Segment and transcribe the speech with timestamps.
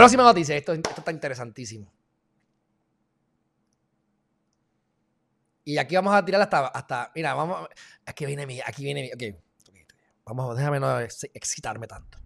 [0.00, 0.56] Próxima noticia.
[0.56, 1.92] Esto, está interesantísimo.
[5.62, 7.68] Y aquí vamos a tirar hasta, hasta mira, vamos,
[8.06, 9.36] aquí viene mi, aquí viene mi, ok,
[10.24, 12.16] vamos, déjame no excitarme tanto.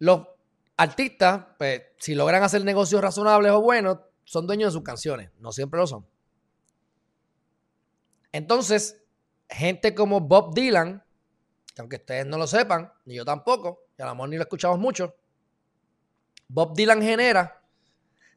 [0.00, 0.26] Los
[0.76, 5.30] artistas, pues, si logran hacer negocios razonables o buenos, son dueños de sus canciones.
[5.38, 6.04] No siempre lo son.
[8.32, 9.00] Entonces,
[9.48, 11.04] gente como Bob Dylan,
[11.72, 14.42] que aunque ustedes no lo sepan, ni yo tampoco, y a lo mejor ni lo
[14.44, 15.14] escuchamos mucho,
[16.48, 17.62] Bob Dylan genera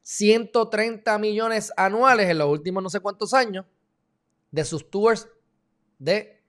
[0.02, 3.64] 130 millones anuales en los últimos no sé cuántos años
[4.50, 5.26] de sus tours
[5.98, 6.44] de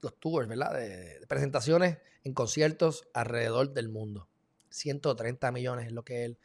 [0.00, 0.72] los tours, ¿verdad?
[0.72, 4.26] De, presentaciones en conciertos alrededor del mundo.
[4.70, 6.38] 130 millones es lo que él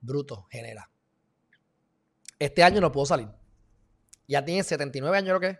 [0.00, 0.88] bruto genera.
[2.38, 3.28] Este año no pudo salir.
[4.28, 5.58] Ya tiene 79 años lo que es.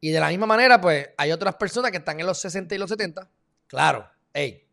[0.00, 2.78] Y de la misma manera, pues hay otras personas que están en los 60 y
[2.78, 3.30] los 70.
[3.66, 4.68] Claro, hey,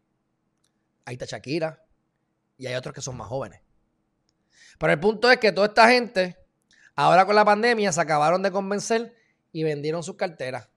[1.06, 1.84] ahí está Shakira,
[2.58, 3.62] y hay otros que son más jóvenes.
[4.78, 6.38] Pero el punto es que toda esta gente,
[6.96, 9.16] ahora con la pandemia, se acabaron de convencer
[9.52, 10.70] y vendieron sus carteras.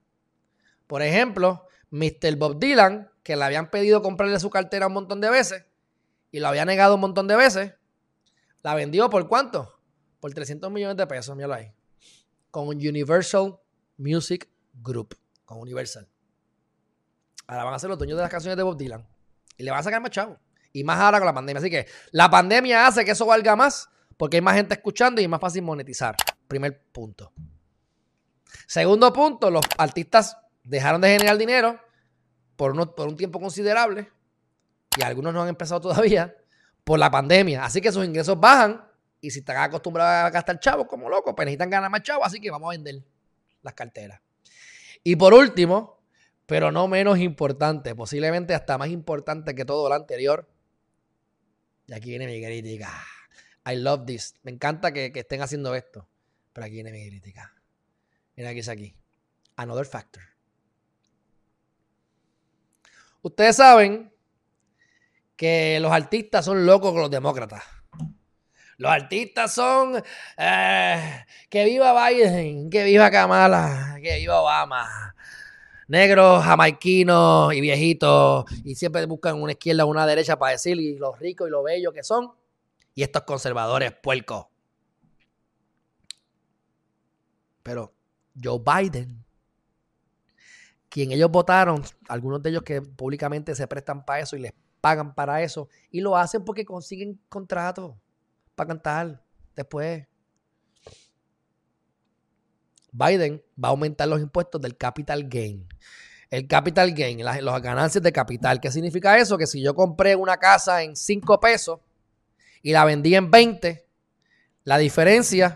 [0.87, 2.37] Por ejemplo, Mr.
[2.37, 5.65] Bob Dylan, que le habían pedido comprarle su cartera un montón de veces
[6.31, 7.75] y lo había negado un montón de veces,
[8.63, 9.81] la vendió por cuánto?
[10.21, 11.73] Por 300 millones de pesos, míralo ahí.
[12.51, 13.59] Con Universal
[13.97, 16.09] Music Group, con Universal.
[17.47, 19.07] Ahora van a ser los dueños de las canciones de Bob Dylan
[19.57, 20.39] y le van a sacar más chavo.
[20.73, 21.61] Y más ahora con la pandemia.
[21.61, 25.25] Así que la pandemia hace que eso valga más porque hay más gente escuchando y
[25.25, 26.17] es más fácil monetizar.
[26.49, 27.33] Primer punto.
[28.67, 31.81] Segundo punto, los artistas dejaron de generar dinero
[32.57, 34.11] por, por un tiempo considerable
[34.97, 36.35] y algunos no han empezado todavía
[36.83, 37.65] por la pandemia.
[37.65, 38.85] Así que sus ingresos bajan
[39.21, 42.41] y si están acostumbrados a gastar chavos como locos, pues necesitan ganar más chavos, así
[42.41, 43.03] que vamos a vender
[43.63, 44.21] las carteras.
[45.03, 45.94] Y por último,
[46.47, 50.49] pero no menos importante, posiblemente hasta más importante que todo lo anterior,
[51.87, 52.91] y aquí viene mi crítica.
[53.67, 54.35] I love this.
[54.43, 56.09] Me encanta que, estén haciendo esto.
[56.53, 57.53] Pero aquí viene mi crítica.
[58.37, 58.97] Mira aquí es aquí.
[59.57, 60.23] Another factor.
[63.23, 64.13] Ustedes saben
[65.37, 67.63] que los artistas son locos con los demócratas.
[68.77, 70.03] Los artistas son
[70.37, 75.15] eh, que viva Biden, que viva Kamala, que viva Obama
[75.89, 80.97] negros, jamaiquinos y viejitos, y siempre buscan una izquierda o una derecha para decir y
[80.97, 82.33] lo ricos y lo bello que son,
[82.95, 84.47] y estos conservadores puercos.
[87.63, 87.95] Pero
[88.43, 89.25] Joe Biden,
[90.89, 95.15] quien ellos votaron, algunos de ellos que públicamente se prestan para eso y les pagan
[95.15, 97.95] para eso, y lo hacen porque consiguen contratos
[98.55, 99.25] para cantar
[99.57, 100.07] después.
[102.95, 105.67] Biden va a aumentar los impuestos del capital gain.
[106.31, 108.61] El capital gain, las, ganancias de capital.
[108.61, 109.37] ¿Qué significa eso?
[109.37, 111.81] Que si yo compré una casa en 5 pesos
[112.63, 113.85] y la vendí en 20,
[114.63, 115.53] la diferencia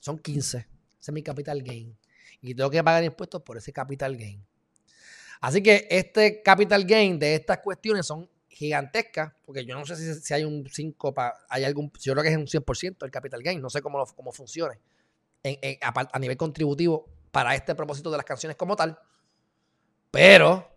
[0.00, 0.58] son 15.
[0.58, 0.66] Ese
[1.00, 1.96] es mi capital gain.
[2.42, 4.44] Y tengo que pagar impuestos por ese capital gain.
[5.40, 10.34] Así que este capital gain de estas cuestiones son gigantescas, porque yo no sé si,
[10.34, 11.14] hay un 5,
[11.48, 14.32] hay algún, yo creo que es un 100% el capital gain, no sé cómo, cómo
[15.42, 18.98] funcione a, nivel contributivo para este propósito de las canciones como tal.
[20.10, 20.68] Pero,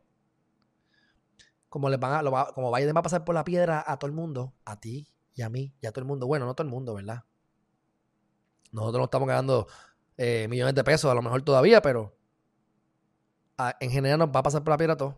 [1.69, 4.13] como, les van a, como Biden va a pasar por la piedra a todo el
[4.13, 6.27] mundo, a ti y a mí y a todo el mundo.
[6.27, 7.23] Bueno, no todo el mundo, ¿verdad?
[8.71, 9.67] Nosotros no estamos ganando
[10.17, 12.15] eh, millones de pesos, a lo mejor todavía, pero
[13.79, 15.15] en general nos va a pasar por la piedra a todos.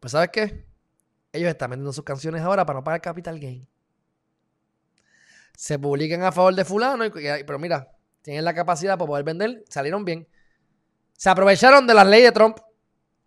[0.00, 0.66] Pues, ¿sabes qué?
[1.32, 3.68] Ellos están vendiendo sus canciones ahora para no pagar capital gain
[5.56, 7.88] se publiquen a favor de fulano, pero mira,
[8.22, 10.28] tienen la capacidad para poder vender, salieron bien.
[11.16, 12.58] Se aprovecharon de la ley de Trump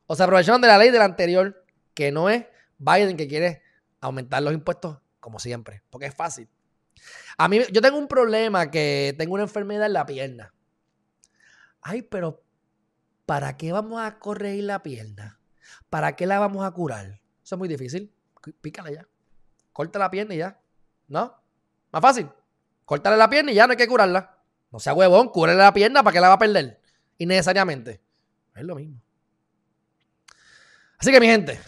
[0.06, 2.46] o se aprovecharon de la ley del anterior, que no es
[2.78, 3.62] Biden que quiere
[4.02, 6.50] aumentar los impuestos como siempre, porque es fácil.
[7.38, 10.54] A mí, yo tengo un problema que tengo una enfermedad en la pierna.
[11.82, 12.44] Ay, pero
[13.26, 15.40] ¿para qué vamos a corregir la pierna?
[15.90, 17.22] ¿Para qué la vamos a curar?
[17.44, 18.14] Eso es muy difícil.
[18.62, 19.08] Pícala ya.
[19.72, 20.60] Corta la pierna y ya.
[21.08, 21.36] ¿No?
[21.92, 22.30] Más fácil.
[22.86, 24.38] Córtale la pierna y ya no hay que curarla.
[24.72, 26.82] No sea huevón, cúrele la pierna para que la va a perder.
[27.18, 28.02] Innecesariamente.
[28.56, 29.02] Es lo mismo.
[30.98, 31.60] Así que, mi gente,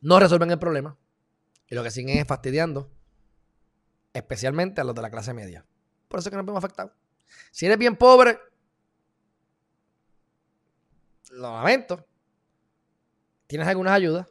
[0.00, 0.96] no resuelven el problema.
[1.68, 2.90] Y lo que siguen es fastidiando.
[4.12, 5.64] Especialmente a los de la clase media.
[6.08, 6.92] Por eso es que nos vemos afectados.
[7.50, 8.38] Si eres bien pobre,
[11.30, 12.06] lo lamento.
[13.46, 14.26] Tienes algunas ayudas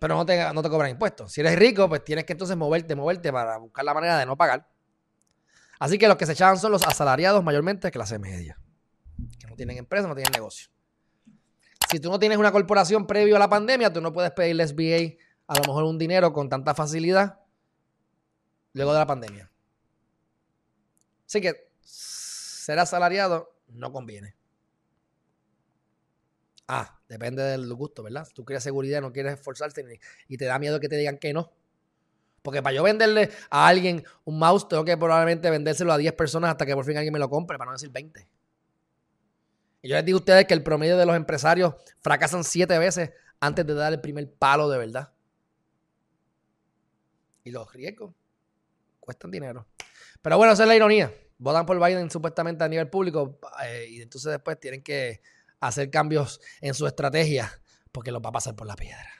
[0.00, 1.30] pero no te, no te cobran impuestos.
[1.30, 4.36] Si eres rico, pues tienes que entonces moverte, moverte para buscar la manera de no
[4.36, 4.66] pagar.
[5.78, 8.58] Así que los que se echaban son los asalariados mayormente de clase media,
[9.38, 10.70] que no tienen empresa, no tienen negocio.
[11.90, 15.18] Si tú no tienes una corporación previo a la pandemia, tú no puedes pedirle SBA
[15.46, 17.40] a lo mejor un dinero con tanta facilidad
[18.72, 19.50] luego de la pandemia.
[21.26, 24.39] Así que ser asalariado no conviene.
[26.72, 28.28] Ah, depende del gusto, ¿verdad?
[28.32, 31.52] Tú quieres seguridad, no quieres esforzarte y te da miedo que te digan que no.
[32.42, 36.52] Porque para yo venderle a alguien un mouse, tengo que probablemente vendérselo a 10 personas
[36.52, 38.24] hasta que por fin alguien me lo compre, para no decir 20.
[39.82, 43.10] Y yo les digo a ustedes que el promedio de los empresarios fracasan 7 veces
[43.40, 45.12] antes de dar el primer palo de verdad.
[47.42, 48.14] Y los riesgos
[49.00, 49.66] cuestan dinero.
[50.22, 51.12] Pero bueno, esa es la ironía.
[51.36, 55.20] Votan por Biden supuestamente a nivel público eh, y entonces después tienen que
[55.60, 57.60] hacer cambios en su estrategia
[57.92, 59.10] porque los va a pasar por la piedra.